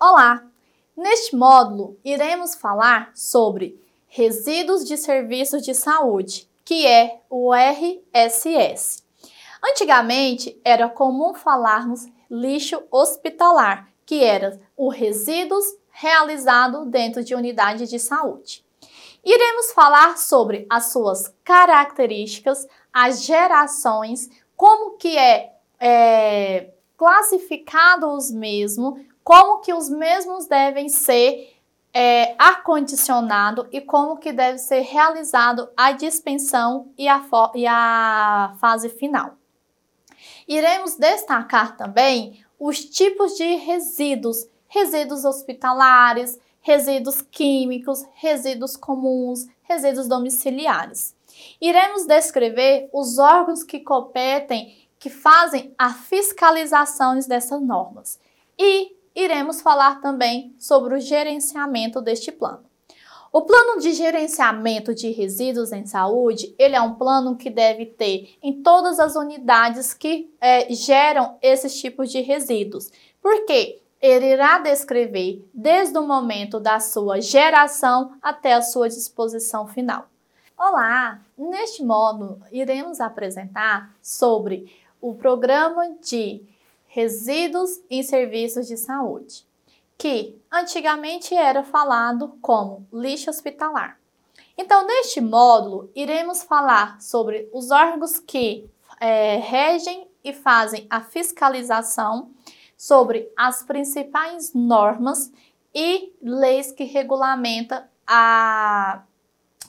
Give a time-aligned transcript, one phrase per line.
[0.00, 0.44] Olá!
[0.96, 9.02] Neste módulo, iremos falar sobre resíduos de serviços de saúde, que é o RSS.
[9.60, 17.98] Antigamente, era comum falarmos lixo hospitalar, que era o resíduos realizado dentro de unidade de
[17.98, 18.64] saúde.
[19.24, 29.00] Iremos falar sobre as suas características, as gerações, como que é, é classificado os mesmos,
[29.28, 31.54] como que os mesmos devem ser
[31.92, 37.22] é, acondicionado e como que deve ser realizado a dispensão e a,
[37.54, 39.34] e a fase final.
[40.48, 51.14] Iremos destacar também os tipos de resíduos, resíduos hospitalares, resíduos químicos, resíduos comuns, resíduos domiciliares.
[51.60, 58.18] Iremos descrever os órgãos que competem, que fazem a fiscalização dessas normas.
[58.58, 62.64] E iremos falar também sobre o gerenciamento deste plano.
[63.32, 68.38] O plano de gerenciamento de resíduos em saúde, ele é um plano que deve ter
[68.42, 72.90] em todas as unidades que é, geram esses tipos de resíduos.
[73.20, 73.82] Por quê?
[74.00, 80.06] Ele irá descrever desde o momento da sua geração até a sua disposição final.
[80.56, 81.20] Olá!
[81.36, 86.42] Neste módulo, iremos apresentar sobre o programa de
[86.88, 89.46] resíduos em serviços de saúde,
[89.96, 94.00] que antigamente era falado como lixo hospitalar.
[94.56, 98.68] Então, neste módulo, iremos falar sobre os órgãos que
[99.00, 102.30] é, regem e fazem a fiscalização,
[102.76, 105.32] sobre as principais normas
[105.74, 109.02] e leis que regulamentam a,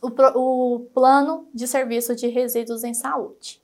[0.01, 3.59] o, o plano de serviço de resíduos em saúde.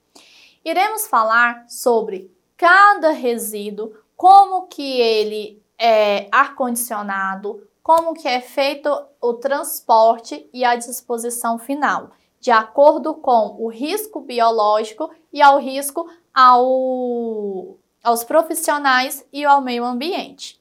[0.63, 8.89] Iremos falar sobre cada resíduo, como que ele é ar-condicionado, como que é feito
[9.21, 16.09] o transporte e a disposição final, de acordo com o risco biológico e ao risco
[16.33, 20.59] ao, aos profissionais e ao meio ambiente.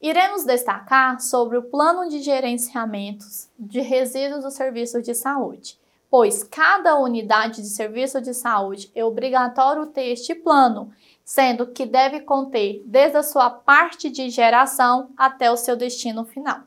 [0.00, 5.79] Iremos destacar sobre o plano de gerenciamentos de resíduos do serviço de saúde,
[6.10, 10.92] pois cada unidade de serviço de saúde é obrigatório ter este plano
[11.24, 16.62] sendo que deve conter desde a sua parte de geração até o seu destino final.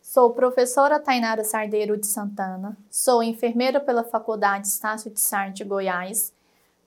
[0.00, 6.32] Sou professora Tainara Sardeiro de Santana, sou enfermeira pela Faculdade Estácio de Sar de Goiás,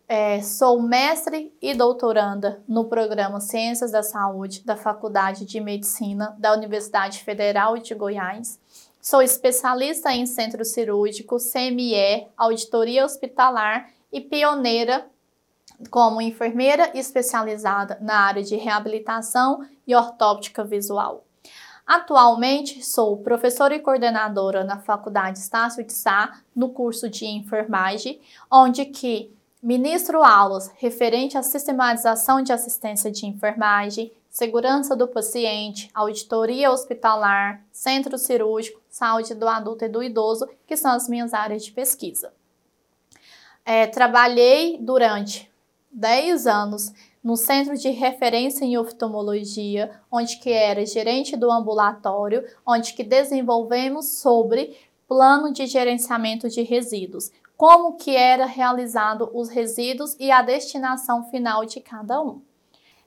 [0.08, 6.54] é, sou mestre e doutoranda no programa Ciências da Saúde da Faculdade de Medicina da
[6.54, 8.60] Universidade Federal de Goiás.
[9.08, 15.06] Sou especialista em centro cirúrgico, CME, auditoria hospitalar e pioneira
[15.92, 21.24] como enfermeira especializada na área de reabilitação e ortóptica visual.
[21.86, 28.86] Atualmente sou professora e coordenadora na Faculdade Estácio de Sá, no curso de enfermagem, onde
[28.86, 29.32] que
[29.66, 38.16] ministro aulas referente à sistematização de assistência de enfermagem, segurança do paciente, auditoria hospitalar, centro
[38.16, 42.32] cirúrgico, saúde do adulto e do idoso, que são as minhas áreas de pesquisa.
[43.66, 45.50] É, trabalhei durante
[45.92, 46.94] 10 anos
[47.24, 54.20] no Centro de Referência em Oftalmologia, onde que era gerente do ambulatório, onde que desenvolvemos
[54.20, 54.78] sobre
[55.08, 61.66] plano de gerenciamento de resíduos, como que era realizado os resíduos e a destinação final
[61.66, 62.42] de cada um.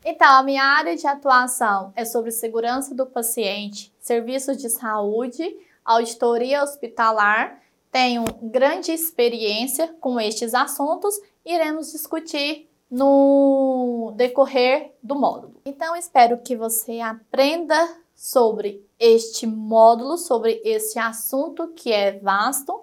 [0.04, 6.62] Então, a minha área de atuação é sobre segurança do paciente, serviços de saúde, auditoria
[6.62, 7.60] hospitalar.
[7.90, 11.18] Tenho grande experiência com estes assuntos.
[11.44, 15.60] Iremos discutir no decorrer do módulo.
[15.66, 17.76] Então, espero que você aprenda
[18.14, 22.82] sobre este módulo, sobre esse assunto que é vasto.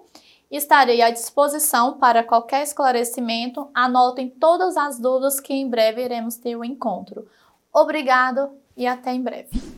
[0.50, 3.68] Estarei à disposição para qualquer esclarecimento.
[3.74, 7.26] Anotem todas as dúvidas que em breve iremos ter o um encontro.
[7.72, 9.75] Obrigado e até em breve.